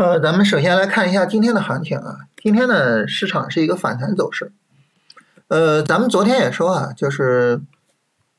[0.00, 2.20] 呃，咱们首先来看一下今天的行情啊。
[2.42, 4.50] 今天呢，市场是一个反弹走势。
[5.48, 7.60] 呃，咱们昨天也说啊，就是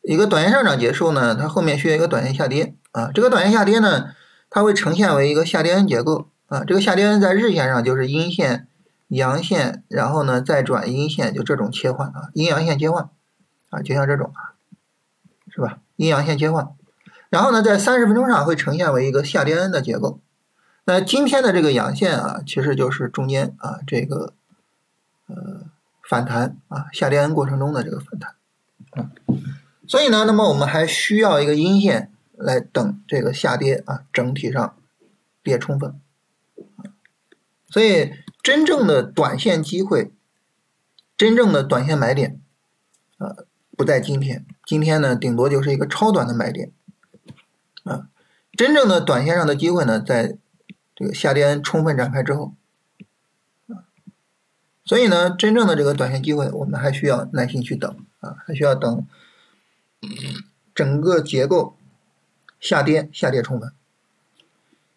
[0.02, 3.12] 一个短线上涨结束呢，它后面需要一个短线下跌啊。
[3.14, 4.10] 这个短线下跌呢，
[4.50, 6.64] 它会呈现为一个下跌 N 结构啊。
[6.64, 8.68] 这个下跌 N 在日线上就是阴线、
[9.10, 13.08] 阳线，然后呢再转阴线，就这种切换啊，阴阳线切换
[13.70, 14.58] 啊，就像这种啊，
[15.54, 15.78] 是吧？
[15.96, 16.70] 阴阳线切换，
[17.30, 20.20] 然后呢，在三十分钟上会呈现为一个下跌 N 的结构。
[20.94, 24.34] 那今天的这个阳线啊，其实就是中间啊这个
[25.28, 25.62] 呃
[26.04, 28.36] 反弹啊下跌过程中的这个反弹，
[28.90, 29.10] 啊，
[29.88, 34.76] 所以呢，那么我们还需要一个阴线来等这个下跌啊整体上
[35.42, 35.96] 跌充分，
[37.70, 38.12] 所以
[38.44, 40.12] 真正的短线机会，
[41.16, 42.42] 真正的短线买点
[43.18, 43.38] 啊
[43.78, 46.74] 不在今天，今天呢顶多就是一个超短的买点，
[47.84, 48.10] 啊，
[48.58, 50.36] 真正的短线上的机会呢在。
[51.02, 52.54] 这个下跌充分展开之后，
[53.70, 53.90] 啊
[54.86, 59.08] 所以呢，真正的这个短线机会，我们还需要耐心去等啊，还需要等
[60.76, 61.76] 整个结构
[62.60, 63.74] 下跌下跌充分，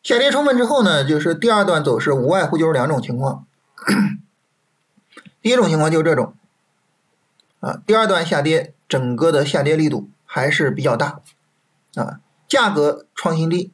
[0.02, 3.46] 下跌充分之后呢，就是第二段走势无外乎就是两种情况，
[5.40, 6.34] 第一种情况就是这种
[7.60, 11.22] 啊，第二段下跌整个的下跌力度还是比较大
[11.94, 13.72] 啊，价格创新低。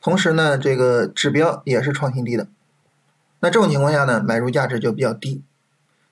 [0.00, 2.48] 同时呢，这个指标也是创新低的，
[3.40, 5.42] 那这种情况下呢，买入价值就比较低。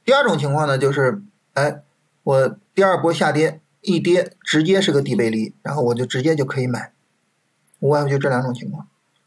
[0.05, 1.23] 第二种情况呢，就是，
[1.55, 1.81] 哎，
[2.23, 6.93] 我第二波下跌一跌，直接是个底背离，然后我就直接就可以买，
[7.81, 8.87] 无外乎就这两种情况。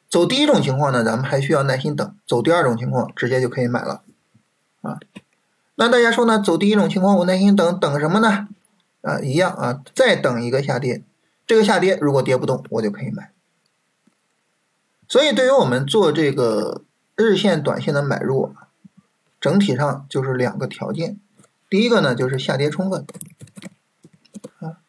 [0.09, 4.03] 走第一种情况呢，咱们还需要耐心等；走第二种情况，直接就可以买了，
[4.81, 4.99] 啊。
[5.75, 6.39] 那大家说呢？
[6.39, 8.47] 走第一种情况，我耐心等等什么呢？
[9.01, 11.01] 啊，一样啊，再等一个下跌，
[11.47, 13.30] 这个下跌如果跌不动，我就可以买。
[15.11, 16.85] 所以，对于我们做这个
[17.17, 18.55] 日线、短线的买入，
[19.41, 21.19] 整体上就是两个条件。
[21.69, 23.05] 第一个呢，就是下跌充分，
[24.61, 24.79] 啊，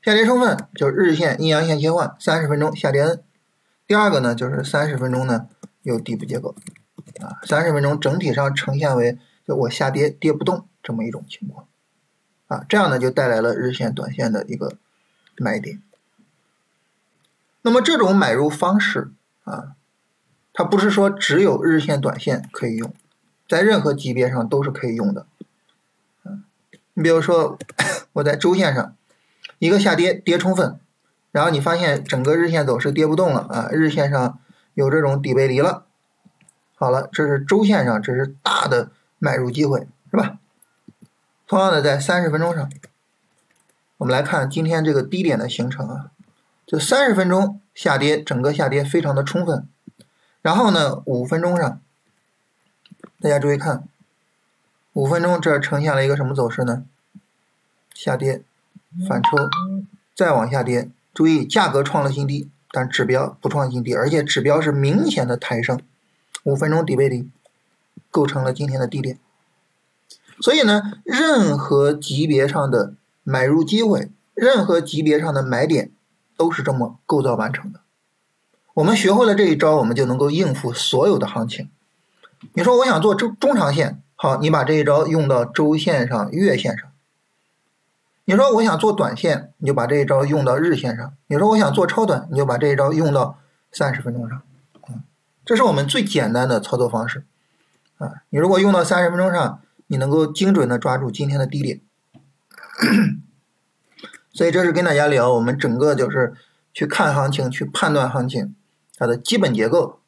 [0.00, 3.24] 下跌充分就是日线阴阳线切换，三十分钟下跌 N。
[3.88, 5.48] 第二个呢，就是三十分钟呢
[5.82, 6.54] 有底部结构，
[7.20, 11.66] 啊，三十分钟整体上呈现为就我下跌跌不动这么一种情况，
[12.46, 14.76] 啊，这样呢就带来了日线、短线的一个
[15.36, 15.82] 买点。
[17.62, 19.10] 那么这种买入方式。
[19.44, 19.76] 啊，
[20.52, 22.92] 它不是说只有日线、短线可以用，
[23.48, 25.26] 在任何级别上都是可以用的。
[26.24, 26.44] 嗯，
[26.94, 27.58] 你比如说
[28.14, 28.96] 我在周线上
[29.58, 30.78] 一个下跌跌充分，
[31.32, 34.38] 然后你发现整个日线走势跌不动了啊，日线上
[34.74, 35.86] 有这种底背离了，
[36.74, 40.38] 好了，这是周线上这是大的买入机会，是吧？
[41.46, 42.70] 同样的，在三十分钟上，
[43.98, 46.10] 我们来看今天这个低点的形成啊，
[46.66, 47.60] 就三十分钟。
[47.74, 49.66] 下跌，整个下跌非常的充分。
[50.42, 51.80] 然后呢，五分钟上，
[53.20, 53.88] 大家注意看，
[54.92, 56.84] 五分钟这呈现了一个什么走势呢？
[57.92, 58.42] 下跌，
[59.08, 59.50] 反抽，
[60.14, 60.88] 再往下跌。
[61.12, 65.80] 注意，价格创了新低，但指标不创新低，而且指标是明显的抬升。
[66.44, 67.28] 五分钟底背离，
[68.12, 69.18] 构成了今天的低点。
[70.40, 72.94] 所以呢，任何级别上的
[73.24, 75.90] 买入机会，任何级别上的买点。
[76.36, 77.80] 都是这么构造完成的。
[78.74, 81.70] 我们学会了这一招，我们就能够应付所有的行情。
[82.54, 86.90] 你说我想做中中长线，好，你把这一招用到周线上、月线上。
[88.24, 91.14] 你说我想做短线，你就把这一招用到日线上。
[91.26, 93.38] 你说我想做超短，你就把这一招用到
[93.70, 94.42] 三十分钟上。
[95.44, 97.24] 这是我们最简单的操作方式。
[97.98, 101.80] 啊，你如果用到三十分钟上，你能够精准的抓住今天的低点。
[104.34, 106.34] 所以这是跟大家聊，我们整个就是
[106.72, 108.56] 去看行情、去判断行情
[108.98, 110.00] 它的基本结构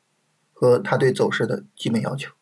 [0.53, 2.33] 和它对走势的基本要求。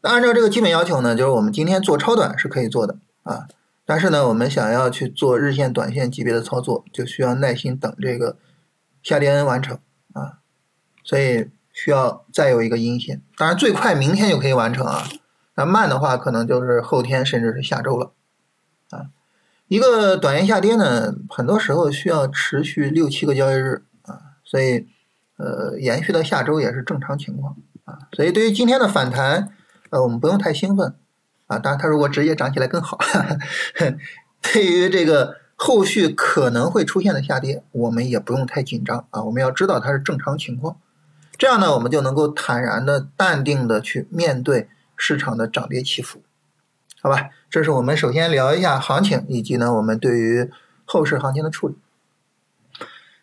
[0.00, 3.48] 那按照这个基本要求呢，就是我们今天做超短是可以做的啊，
[3.84, 8.36] 但是呢，我们想要去做日线、短线级别的操作，就需要耐心等这个
[9.02, 9.76] 下跌 N 完成
[10.12, 10.38] 啊，
[11.02, 13.20] 所以需要再有一个阴线。
[13.36, 15.02] 当然最快明天就可以完成啊，
[15.56, 18.12] 那慢的话可能就是后天甚至是下周了。
[19.68, 24.86] 一个短线下跌呢，很多时候需要持续六七个交易日啊，所以
[25.36, 27.54] 呃，延续到下周也是正常情况
[27.84, 27.98] 啊。
[28.12, 29.52] 所以对于今天的反弹，
[29.90, 30.94] 呃，我们不用太兴奋
[31.46, 31.58] 啊。
[31.58, 32.98] 当然，它如果直接涨起来更好。
[34.40, 39.22] 对于这个后续可能会出现的下跌，我们也不用太紧张啊。
[39.22, 40.78] 我们要知道它是正常情况，
[41.36, 46.22] 这样呢，我们就能够坦然的、淡定的去面对市场的涨跌起伏。
[47.00, 50.50] 好吧，这是我们首先聊一下行情，以及呢我们对于
[50.84, 51.76] 后市行情的处理。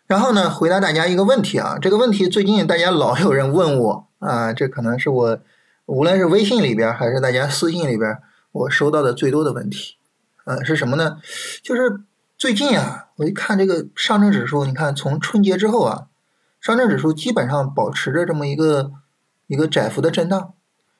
[0.06, 5.38] 然后呢，回答大家一个问题啊，这个问题最近大家老有人问我啊，这可能是我
[5.84, 8.18] 无论是微信里边还是大家私信里边
[8.52, 9.96] 我收到的最多的问题。
[10.44, 11.18] 呃，是什么呢？
[11.62, 12.00] 就是
[12.38, 16.06] 最近啊，我一看这个上证指数，你看从春节之后啊，
[16.60, 18.92] 上证指数基本上保持着这么一个
[19.48, 20.54] 一个窄幅的震荡。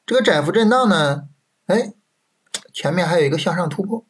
[0.05, 1.29] 这个窄幅震荡呢，
[1.67, 1.93] 哎，
[2.77, 4.05] 前面还有一个向上突破。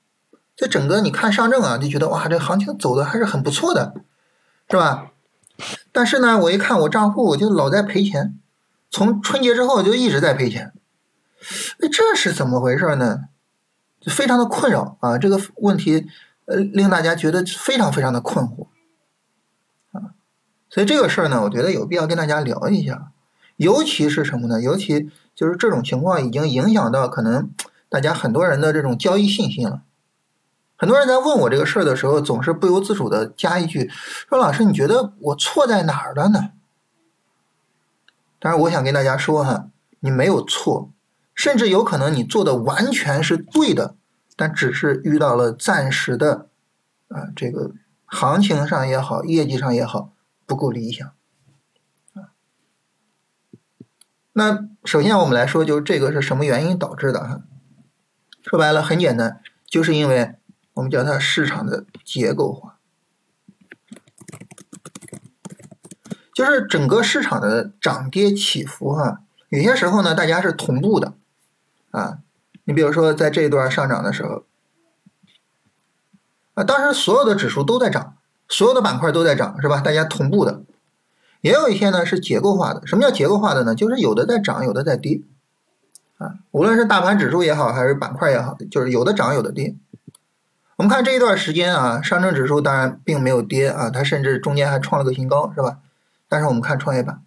[0.57, 3.95] 这整个你看上证啊，就觉得哇，这行情走的还是很不错的，
[4.69, 5.13] 是吧？
[5.93, 8.37] 但是呢，我一看我账户，我就老在赔钱，
[8.91, 10.73] 从春节之后就一直在赔钱。
[11.93, 13.27] 这是怎么回事呢？
[14.01, 15.17] 就非常的困扰啊！
[15.17, 16.09] 这个问题
[16.47, 18.67] 呃，令大家觉得非常非常的困惑
[19.93, 20.11] 啊。
[20.69, 23.13] 所以这个事儿呢，我觉得有必要跟大家聊一下。
[23.57, 24.61] 尤其是什么呢？
[24.61, 27.51] 尤其就是这种情况已经影响到可能
[27.89, 29.83] 大家很多人的这种交易信心了。
[30.79, 33.91] 很多人在问我这个事儿的时候，总是不由自主的加一句
[34.29, 36.51] ：“说老师，你觉得我错在哪儿了呢？”
[38.39, 39.69] 当然，我想跟大家说哈，
[40.01, 40.91] 你没有错，
[41.35, 43.97] 甚至有可能你做的完全是对的，
[44.37, 46.49] 但只是遇到了暂时的
[47.09, 47.73] 啊，这个
[48.05, 50.13] 行情上也好，业绩上也好
[50.45, 51.09] 不够理想
[52.13, 52.37] 啊。
[54.35, 57.41] 那首先我们来说，就是这个是什么原因导致的哈？
[58.47, 60.35] 说白了很简单，就是因为。
[60.77, 62.77] 我们叫它市场的结构化，
[66.35, 71.15] 就是整个市场的涨跌起伏哈，有些时候呢，大家是同步的
[71.93, 72.19] 啊。
[72.65, 74.45] 你比如说，在这一段上涨的时候，
[76.53, 79.81] 啊，当时所有的指数都在涨，所有的板块都在涨，是吧？
[79.81, 80.63] 大家同步的。
[81.41, 82.87] 也有一些呢是结构化的。
[82.87, 83.75] 什么叫结构化的呢？
[83.75, 85.23] 就是有的在涨，有的在跌
[86.19, 86.35] 啊。
[86.51, 89.75] 无论是大盘指数也好，还是板块也好，就是有的涨，有的跌。
[90.77, 95.79] 我们看这一段时间啊，上证指数当然并没有跌啊，它甚至中间还创了个新高，是吧？
[96.29, 97.23] 但是我们看创业板，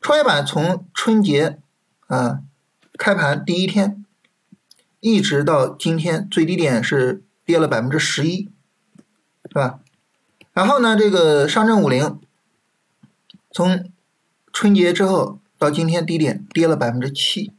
[0.00, 1.58] 创业板从春节
[2.06, 2.40] 啊
[2.96, 4.04] 开盘第一天，
[5.00, 8.48] 一直到今天最低点是跌了百分之十一，
[9.48, 9.80] 是吧？
[10.52, 12.20] 然后呢，这个上证五零
[13.50, 13.90] 从
[14.52, 17.52] 春节之后到今天低点跌了百分之七。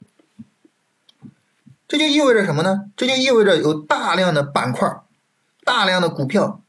[1.87, 2.91] 这就意味着什么呢？
[2.97, 5.01] 这就意味着有大量的板块、
[5.63, 6.61] 大量的股票，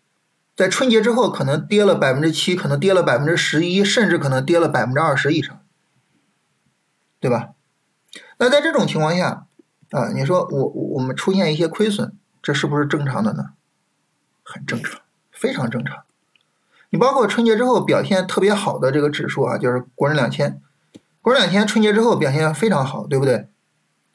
[0.54, 5.58] 在春节之后可能跌了百分之七，可能跌了百分之十一，甚至可能跌了百分之二十以上，
[7.18, 7.50] 对吧？
[8.38, 9.46] 那在这种情况下，
[9.90, 13.50] 啊，你说我我们出现一些亏损，这是不是正常的呢？
[14.42, 15.00] 很正常，
[15.32, 16.04] 非常正常。
[16.90, 20.60] 你包括春节之后表现特别好的这个指数啊，就是国人两千，
[21.22, 23.48] 国人两千春节之后表现非常好，对不对？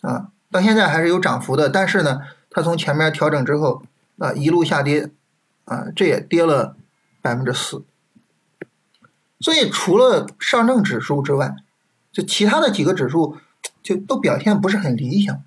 [0.01, 0.30] 啊。
[0.51, 2.19] 到现在还是有涨幅的，但是呢，
[2.49, 3.81] 它从前面调整之后
[4.17, 5.09] 啊，一路下跌，
[5.63, 6.75] 啊，这也跌了
[7.21, 7.83] 百分之四。
[9.39, 11.55] 所以除了上证指数之外，
[12.11, 13.37] 就其他的几个指数
[13.81, 15.41] 就都表现不是很理想。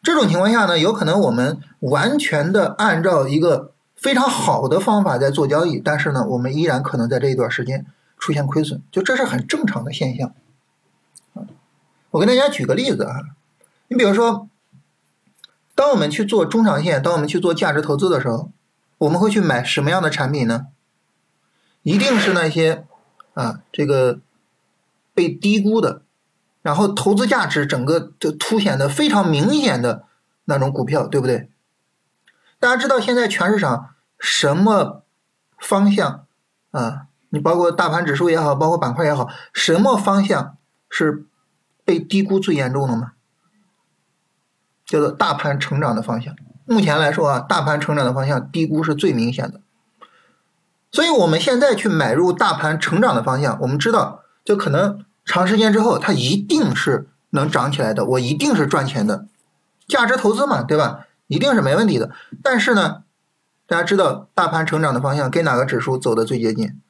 [0.00, 7.84] 这种情况下呢，有可能我们完全的按照一个非常好的方法在做交易，但是呢，我们依然可能在这一段时间
[8.16, 10.32] 出现亏损，就这是很正常的现象。
[12.12, 13.20] 我跟大家举个例子啊。
[13.88, 14.48] 你比如说，
[15.74, 18.50] 当我们去做中长线，当我们去做价值投资的时候，
[18.98, 20.66] 我们会去买什么样的产品呢？
[21.82, 22.84] 一定是那些
[23.34, 24.20] 啊，这个
[25.14, 26.02] 被低估的，
[26.60, 30.04] 然后投资价值整个就凸显的非常明显的
[30.44, 31.48] 那种股票，对不对？
[32.58, 35.02] 大家知道现在全市场什么
[35.58, 36.26] 方向
[36.72, 37.06] 啊？
[37.30, 40.56] 你包括大盘指数也好，包括板块也好，什么方向
[40.90, 41.24] 是
[41.84, 43.12] 被低估最严重的吗？
[44.88, 49.60] 叫做大盘成长的方向，目前来说啊，大盘成长的方向低估是最明显的。
[50.90, 59.26] 所以我们现在去买入大盘成长的方向，我们知道，就可能长时间之后，它一定是能涨起来的，我一定是赚钱的，
[59.86, 61.06] 价值投资嘛，对吧？
[61.26, 62.10] 一定是没问题的。
[62.42, 63.02] 但是呢，
[63.66, 66.80] 大家知道，大盘成长的方向跟哪个指数走的最接近？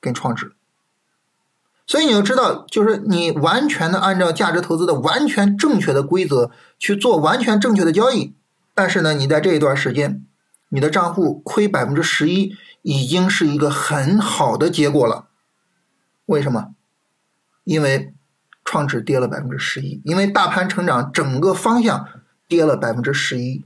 [0.00, 0.52] 跟创指。
[1.90, 8.32] 所以你要知道，就是你完全的按照价值投资的完全正确的规则去做完全正确的交易，
[8.76, 10.24] 但是呢，你在这一段时间，
[10.68, 15.26] 你的账户亏百分之十一，已经是一个很好的结果了。
[16.26, 16.68] 为什么？
[17.64, 18.14] 因为
[18.64, 22.06] 创指跌了百分之十一，因为大盘成长整个方向
[22.46, 23.64] 跌了百分之十一。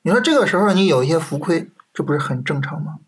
[0.00, 3.00] 你说这个时候你有一些浮亏，这不是很正常吗？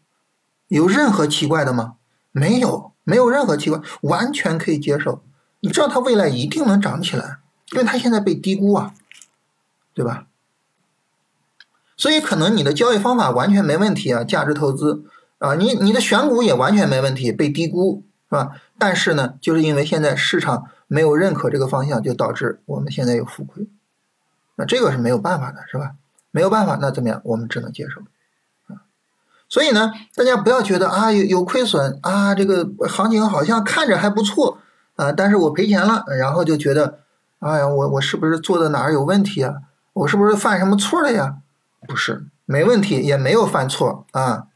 [0.68, 1.94] 有任何奇怪的吗？
[2.30, 2.92] 没有。
[3.04, 5.22] 没有任何奇怪，完全可以接受。
[5.60, 7.38] 你知道它未来一定能涨起来，
[7.72, 8.92] 因为它现在被低估啊，
[9.94, 10.26] 对吧？
[11.96, 15.04] 所以可能你的交易方法完全没问题啊，价值投资
[15.38, 18.60] 啊，你你的选股也完全没问题，被低估是吧？
[18.78, 23.68] 但是呢，就是因为现在市场没有认可这个方向，就导致我们现在有浮亏。
[24.56, 25.92] 那这个是没有办法的，是吧？
[26.30, 27.20] 没有办法，那怎么样？
[27.24, 28.02] 我们只能接受。
[29.54, 34.58] 所以呢，大家不要觉得啊有有亏损啊，这个行情好像看着还不错
[34.96, 36.98] 啊，但是我赔钱了，然后就觉得，
[37.38, 39.54] 哎呀，我我是不是做的哪儿有问题啊？
[39.92, 41.36] 我是不是犯什么错了呀？
[41.86, 44.48] 不是，没问题，也没有犯错啊。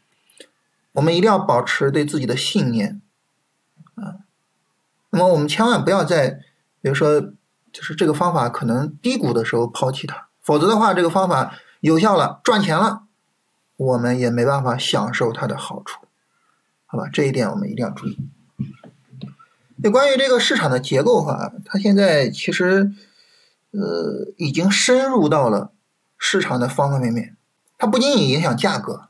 [0.94, 3.00] 我们一定要保持对自己的信念
[3.94, 4.26] 啊。
[5.10, 6.40] 那么我们千万不要在，
[6.80, 7.20] 比如说，
[7.72, 11.54] 就是这个方法可能低谷的时候抛弃它，否则的话，这个方法。
[11.80, 13.02] 有效了，赚钱了，
[13.78, 16.00] 我们也没办法享受它的好处，
[16.84, 17.08] 好吧？
[17.12, 18.18] 这一点我们一定要注意。
[19.80, 22.90] 就关于这个市场的结构化，它现在其实
[23.70, 25.70] 呃已经深入到了
[26.18, 27.36] 市场的方方面面。
[27.78, 29.08] 它不仅仅影响价格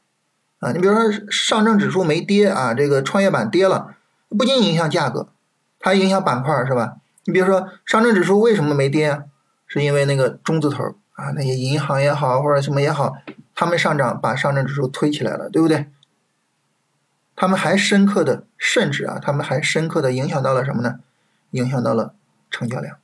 [0.59, 3.97] 啊，你比如说上证指数没跌啊，这个创业板跌了，
[4.29, 5.31] 不仅影响价格，
[5.79, 6.99] 它影响板块是吧？
[7.25, 9.23] 你比如说上证指数为什么没跌？
[9.67, 10.95] 是因为那个中字头。
[11.19, 13.13] 啊，那些银行也好，或者什么也好，
[13.61, 15.89] 他们上涨把上证指数推起来了，对不对？
[17.35, 21.01] 他们还深刻的，甚至啊，他们还深刻的影响到了什么呢？
[21.51, 22.15] 影响到了
[22.53, 22.99] 成交量。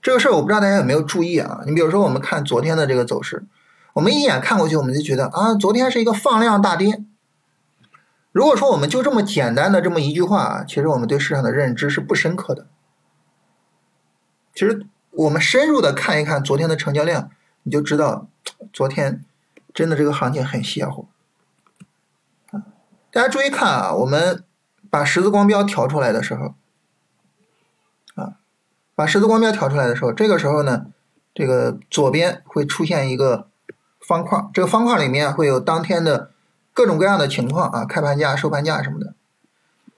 [0.00, 1.60] 这个事儿我不知道大家有没有注意啊？
[1.66, 3.44] 你比如说，我们看昨天的这个走势，
[3.92, 7.04] 我们一眼看过去，我们就觉得啊，昨天是一个放量大跌。
[8.30, 12.66] 如果说我们就这么简单的这么一句话啊，其实我们对市场的认知是不深刻的。
[14.54, 14.86] 其实。
[15.14, 17.28] 我们深入的看一看昨天的成交量，
[17.64, 18.28] 你就知道
[18.72, 19.24] 昨天
[19.74, 21.06] 真的这个行情很邪乎。
[23.10, 24.42] 大家注意看啊，我们
[24.88, 26.54] 把十字光标调出来的时候，
[28.14, 28.36] 啊，
[28.94, 30.86] 把十字光标调出来的时候，这个时候呢，
[31.34, 33.48] 这个左边会出现一个
[34.00, 36.30] 方框，这个方框里面会有当天的
[36.72, 39.12] 各种各样的情况啊，开盘价、收盘价什么的。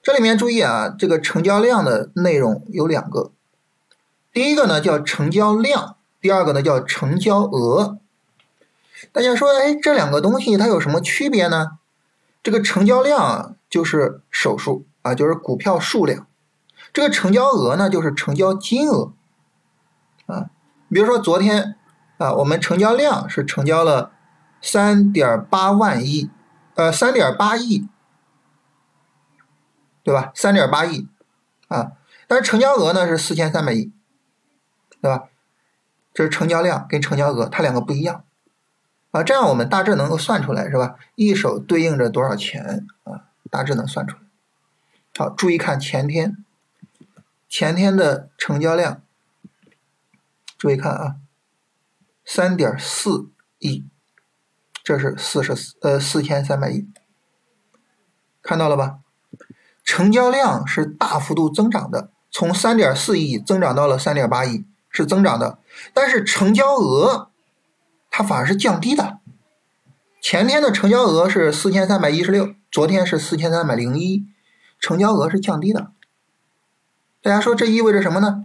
[0.02, 3.30] 这里面注意啊，这个成交量的内容有两个。
[4.32, 7.98] 第一个呢叫成交量，第二个呢叫成交额。
[9.12, 11.78] 大家说，哎，这两个东西它有什么区别呢？
[12.42, 16.26] 这个成交量啊就是手数啊，就是股票数量；
[16.92, 19.12] 这个成交额呢就是成交金额
[20.26, 20.50] 啊。
[20.88, 21.76] 比如说昨天
[22.18, 24.12] 啊，我们成交量是成交了
[24.60, 26.30] 三点八万亿，
[26.74, 27.88] 呃，三点八亿，
[30.02, 30.32] 对吧？
[30.34, 31.08] 三点八亿
[31.68, 31.92] 啊，
[32.26, 33.92] 但是成交额呢是四千三百亿。
[35.00, 35.24] 对吧？
[36.14, 38.24] 这是成交量跟成交额，它两个不一样
[39.14, 39.22] 啊。
[39.22, 40.96] 这样我们大致能够算出来，是吧？
[41.14, 43.30] 一手对应着多少钱啊？
[43.50, 44.22] 大致能算出来。
[45.16, 46.44] 好，注意看前天，
[47.48, 49.00] 前天的成交量，
[50.58, 51.16] 注意看啊，
[52.24, 53.30] 三点四
[53.60, 53.84] 亿，
[54.82, 56.88] 这是四十四呃四千三百亿，
[58.42, 58.98] 看到了吧？
[59.84, 64.66] 成交量是大幅度增长的，从三点四亿增长到了三点八亿。
[64.96, 65.58] 是增长的，
[65.92, 67.32] 但是成交额
[68.16, 69.18] 它反而是降低的。
[70.20, 74.24] 前天的成交额是四千三百一十六，昨天是四千三百零一，
[74.78, 75.90] 成交额是降低的。
[77.20, 78.44] 大家说这意味着什么呢？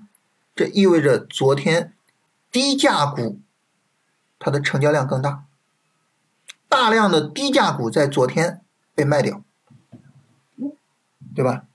[0.55, 1.93] 这意味着昨天
[2.51, 3.37] 低价股
[4.39, 5.43] 它的成交量更大，
[6.67, 8.61] 大量的低价股在昨天
[8.95, 9.43] 被卖掉，
[11.35, 11.65] 对吧？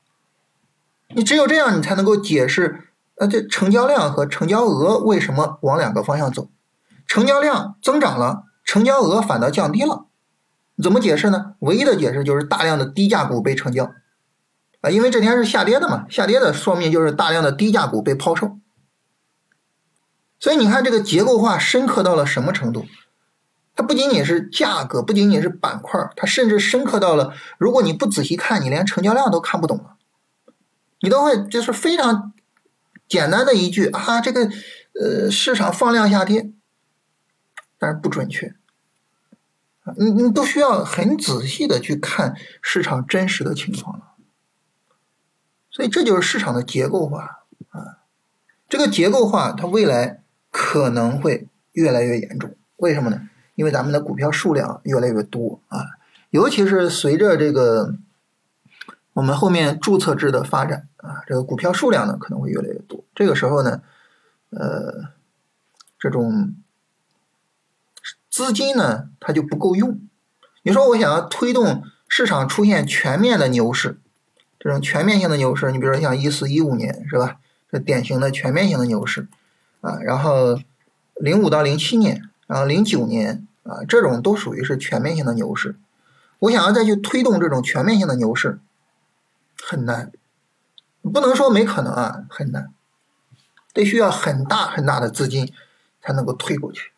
[1.11, 2.89] 你只有这样，你才能够解释。
[3.19, 6.49] 那这成交量和成交额为什么往两个方向走？
[7.07, 10.07] 成交量增长了，成交额反倒降低了，
[10.83, 11.55] 怎么解释呢？
[11.61, 13.93] 唯一的解释就是大量的低价股被成交，
[14.81, 18.59] 啊，因为这天是下跌的嘛，下跌的说明就是大量的低价股被抛售。
[20.41, 22.87] 所以你看这个结构化深刻到了什么程度？
[23.77, 29.97] 它不仅仅是价格，不仅仅是板块，它甚至深刻到了，如果你不仔细看，你连成交量都看不懂了，
[31.01, 32.33] 你都会就是非常。
[33.07, 34.49] 简单的一句啊，这个
[34.99, 36.51] 呃市场放量下跌，
[37.85, 38.55] 但是不准确
[39.99, 44.15] 你你都需要很仔细的去看市场真实的情况了。
[45.71, 47.99] 所以这就是市场的结构化啊，
[48.71, 52.57] 这个结构化它未来可能会越来越严重。
[52.77, 53.29] 为什么呢？
[53.55, 55.85] 因为咱们的股票数量越来越多啊，
[56.31, 57.97] 尤其是随着这个。
[59.13, 63.05] 我们后面注册制的发展啊，这个股票数量呢可能会越来越多。
[63.15, 63.81] 这个时候呢，
[64.51, 65.11] 呃，
[66.01, 66.57] 这种
[68.35, 70.01] 资金呢它就不够用。
[70.65, 74.01] 你说我想要推动市场出现全面的牛市，
[74.59, 77.37] 这种全面性的牛市，你比如说像一四一五年是吧？
[77.71, 79.29] 这典型的全面性的牛市
[79.83, 80.01] 啊。
[80.01, 80.59] 然后
[81.15, 85.77] 零五到零七年，然后零九年啊，这种都属于是全面性的牛市。
[86.41, 88.59] 我想要再去推动这种全面性的牛市。
[89.63, 90.11] 很难，
[91.03, 92.75] 不能说没可能啊，很难，
[93.73, 95.53] 得需要很大很大的资金
[96.03, 96.91] 才能够推过去，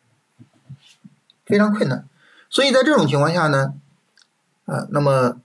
[1.47, 2.07] 非常困难。
[2.51, 3.73] 所以在这种情况下呢，
[4.65, 5.41] 啊，那么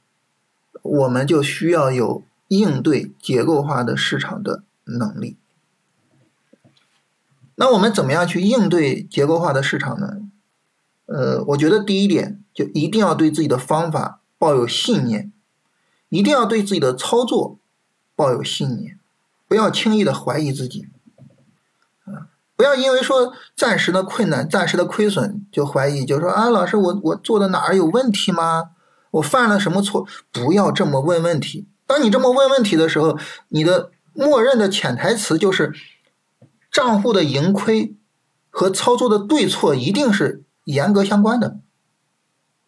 [0.82, 5.36] 我们就需要有应对结构化的市场的能力。
[7.54, 10.18] 那我们怎么样去应对结构化的市场呢？
[11.06, 15.30] 呃，我觉得第一点就一定要对自己的方法抱有信念，
[16.08, 17.58] 一定要对自己的操作
[18.16, 18.98] 抱有信念，
[19.46, 20.88] 不要轻易的怀疑自己，
[22.62, 28.70] 不要因为说暂时的困难、暂时的亏损就怀疑，就说啊，老师，我我做的哪儿有问题吗？
[29.10, 30.06] 我犯了什么错？
[30.30, 31.66] 不要这么问问题。
[31.88, 35.72] 当你这么问问题的时候，你的默认的潜台词就是
[36.70, 37.96] 账户的盈亏
[38.48, 40.44] 和操作的对错一定是。
[40.64, 41.56] 严格相关的，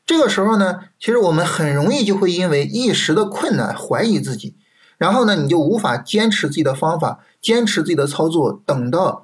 [0.05, 4.57] 这个时候呢，其实我们很容易就会因为一时的困难怀疑自己，
[4.99, 9.24] 然后呢，你就无法坚持自己的方法，坚持自己的操作，等到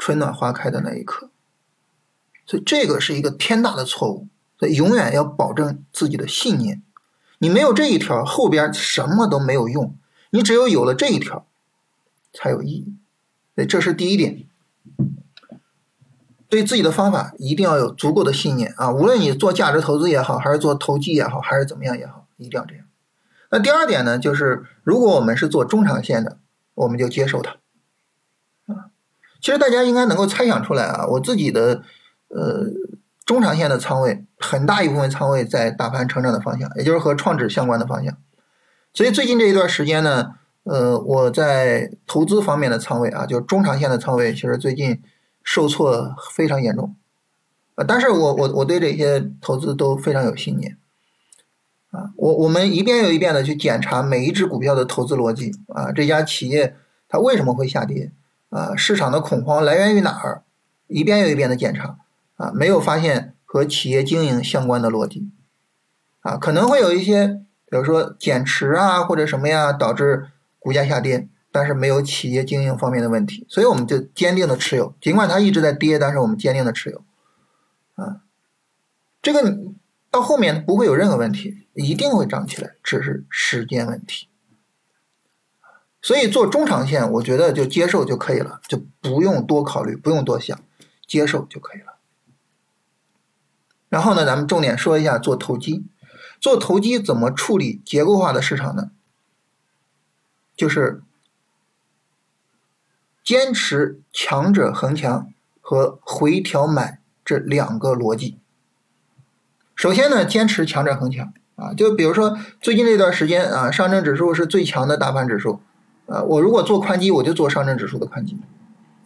[0.00, 1.30] 春暖花开的那一刻。
[2.44, 4.26] 所以这个是一个天大的错误。
[4.58, 6.82] 所以永远要保证自己的信念，
[7.38, 9.94] 你没有这一条，后边什么都没有用。
[10.30, 11.46] 你只有有了这一条，
[12.32, 12.94] 才有意义。
[13.54, 14.44] 所以这是第一点。
[16.48, 18.90] 对自己的方法一定要有足够的信念啊！
[18.90, 22.84] 无论你做价值投资也好，还是做投机也好，还是怎么样也好，一定要这样。
[23.50, 26.38] 那第二点呢，就是如果我们是做中长线的，
[26.74, 27.56] 我们就接受它。
[29.40, 31.82] 其实大家应该能够猜想出来啊，我自己的
[32.28, 32.66] 呃
[33.24, 38.16] 中长线的仓位很大一部分仓位在大盘成长的方向，也就是和创指相关的方向。
[38.92, 40.32] 所以最近这一段时间呢，
[40.64, 45.02] 呃，我在投资方面的仓位啊，就是中长线的仓位，其实最近。
[45.42, 46.94] 受挫非常严重，
[47.74, 47.84] 啊！
[47.88, 50.76] 但是我我我对这些投资都非常有信念，
[51.90, 52.12] 啊！
[52.16, 55.90] 我我们一遍又一遍的去检查每一只股票的投资逻辑，啊！
[55.90, 56.76] 这家企业
[57.08, 58.12] 它为什么会下跌？
[58.50, 58.76] 啊！
[58.76, 60.42] 市场的恐慌来源于哪儿？
[60.86, 61.98] 一遍又一遍的检查，
[62.36, 62.52] 啊！
[62.54, 65.30] 没有发现和企业经营相关的逻辑，
[66.20, 66.36] 啊！
[66.36, 67.26] 可能会有一些，
[67.70, 71.28] 比如说减持啊或者什么呀，导致股价下跌。
[71.52, 74.94] 但是没有企业经营方面的问题，所以我们就坚定的持有。
[75.00, 77.02] 尽管它一直在跌，但是我们坚定的持有。
[77.96, 78.20] 啊，
[79.20, 79.58] 这个
[80.12, 84.28] 到后面不会有任何问题，一定会涨起来，只是时间问题。
[86.02, 90.58] 所以做中长线，我觉得就接受就可以了，就不用多考虑，不用多想，
[91.06, 91.94] 接受就可以了。
[93.88, 95.84] 然后呢，咱们重点说一下做投机。
[96.40, 98.90] 做投机怎么处理结构化的市场呢？
[100.56, 101.02] 就是。
[103.22, 105.28] 坚持强者恒强
[105.60, 108.38] 和回调买这两个逻辑。
[109.76, 115.60] 首先呢，坚持强者恒强啊，就比如说最近这段时间啊，上证指数是最强的大盘指数
[116.10, 118.36] 啊，我如果做宽基，我就做上证指数的宽基，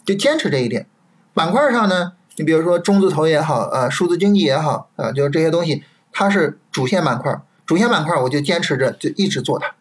[0.04, 0.86] 就坚持这一点。
[1.34, 9.74] 板块上呢，你比如说中字头也好啊，数字经济也好啊，就是这些东西，它是主线板块，主线板块我就坚持着，就一直做它，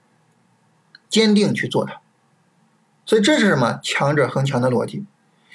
[1.09, 2.01] 坚定去做它。
[3.05, 5.05] 所以这是什么强者恒强的逻辑？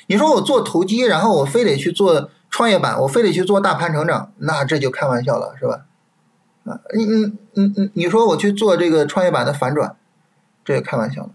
[0.07, 5.85] 你说我做投机，然后我非得去做创业板，我非得去做大盘成长，那这就开玩笑了，是吧？
[6.65, 9.97] 啊，你你你你你说我去做这个创业板的反转，
[10.65, 11.31] 这也开玩笑了，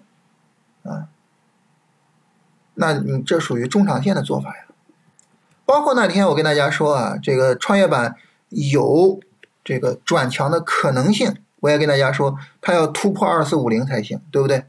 [0.84, 1.08] 啊？
[2.76, 4.66] 那你这属于中长线的做法呀。
[5.66, 8.16] 包括那天我跟大家说啊，这个创业板
[8.50, 9.20] 有
[9.64, 14.66] 这个转强的可能性，我也跟大家说，它要突破二四五零才行，对不对？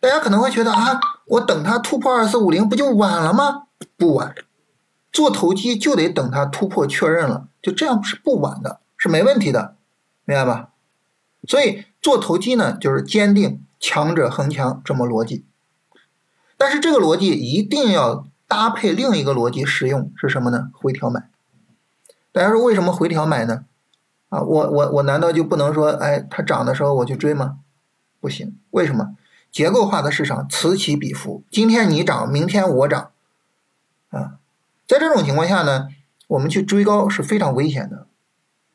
[0.00, 3.64] 大家可能会觉得啊，我等它突破二四五零不就晚了吗？
[3.96, 4.34] 不晚，
[5.12, 9.76] 做投机就得等它突破确认了，就这样是不晚的，是没问题的，
[10.24, 10.70] 明白吧？
[11.46, 15.44] 所以做投机呢，就是坚定强者恒强这么逻辑，
[16.56, 20.70] 但是这个逻辑一定要搭配另一个逻辑使用，是什么呢？
[20.72, 21.28] 回调买。
[22.30, 23.64] 大家说为什么回调买呢？
[24.28, 27.58] 啊，我我我难道就不能说，哎，它涨的时候我去追吗？
[28.20, 29.16] 不行，为什么？
[29.50, 33.10] 结构化的市场此起彼伏，今天你涨，明天我涨，
[34.10, 34.38] 啊，
[34.86, 35.88] 在这种情况下呢，
[36.28, 38.06] 我们去追高是非常危险的。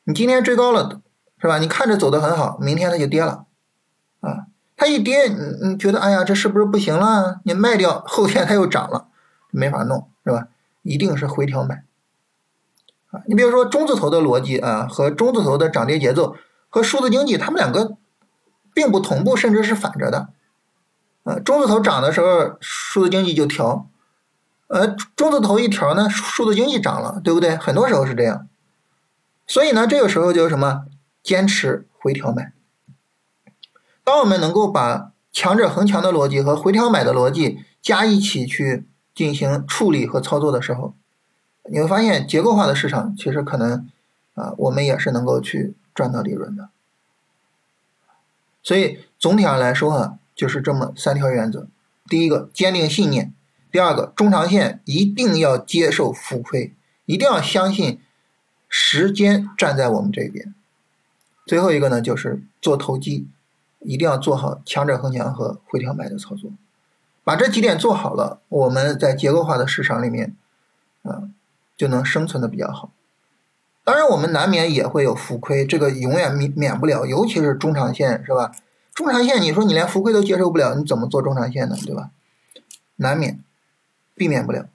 [0.04, 1.00] 你今天追高了，
[1.40, 1.58] 是吧？
[1.58, 3.46] 你看着走的很好，明天它就跌了，
[4.20, 4.46] 啊，
[4.78, 7.40] 它一跌，你你觉得，哎呀，这是不是不行了？
[7.42, 9.08] 你卖掉，后天它又涨了，
[9.50, 10.46] 没法弄，是吧？
[10.82, 11.82] 一定是回调买，
[13.10, 16.36] 啊，你比如说中字头的逻辑啊，和中字头的涨跌节奏
[16.70, 17.96] 和数字经济，它们两个
[18.72, 20.28] 并不同步，甚至是反着的。
[21.24, 23.88] 呃，中字头涨的时候，数字经济就调；
[24.68, 27.56] 呃，中字头一调呢，数字经济涨了，对不对？
[27.56, 28.46] 很多时候是这样。
[29.46, 30.84] 所以呢，这个时候就是什么？
[31.22, 32.52] 坚持回调买。
[34.08, 40.94] 当我们能够把强者恒强的逻辑和回调买的逻辑加一起去进行处理和操作的时候，
[41.70, 43.86] 你会发现结构化的市场其实可能
[44.32, 46.70] 啊，我们也是能够去赚到利润的。
[48.62, 51.66] 所以总体上来说啊，就是这么三条原则：
[52.06, 53.34] 第一个，坚定信念；
[53.70, 56.72] 第二个，中长线一定要接受浮亏，
[57.04, 58.00] 一定要相信
[58.70, 60.54] 时间站在我们这边；
[61.44, 63.28] 最后一个呢，就是做投机，
[63.80, 66.50] 一定要做好强者恒强和回调买的操作。
[67.24, 70.34] 把这几点做好了，我们在结构化的市场里面
[71.02, 71.28] 啊，
[71.76, 72.90] 就能生存的比较好。
[73.84, 78.52] 当然，我们难免也会有浮亏，这个永远免免不了，尤其是中长线，是吧？
[78.94, 81.76] 中长线，你说你连浮亏都接受不了，你怎么做中长线呢？
[81.86, 82.10] 对吧？
[82.96, 83.42] 难免，
[84.14, 84.66] 避免不了。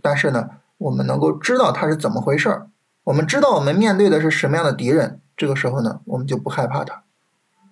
[0.00, 2.68] 但是呢，我们能够知道它是怎么回事儿，
[3.04, 7.02] 我们知道我们面对的是什么样的敌人，这个时候呢，我们就不害怕它，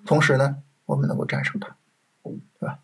[0.07, 1.77] 同时呢，我们能够战胜它，
[2.23, 2.79] 对吧？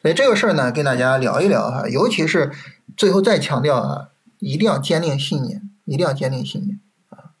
[0.00, 2.50] 所以这个事儿呢，跟大家聊一聊哈，尤其是
[2.96, 4.08] 最后再强调啊，
[4.38, 6.80] 一定要坚定信念，一定要坚定信念
[7.10, 7.32] 啊。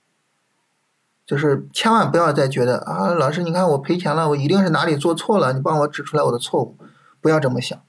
[1.24, 6.76] 就是千万不要再觉得啊，老师，你看我赔钱了，我一定是哪里做错了，你帮我指出来我的错误，
[7.20, 7.80] 不要这么想，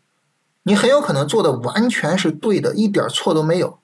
[0.64, 3.80] 你很有可能做的完全是对的，一点错都没有，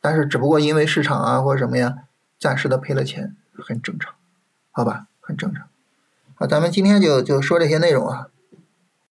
[0.00, 1.96] 但是只不过因为市场啊或者什么呀，
[2.38, 4.14] 暂时的赔了钱，很正常，
[4.70, 5.66] 好吧，很正常。
[6.46, 8.28] 咱们今天就就说这些内容啊，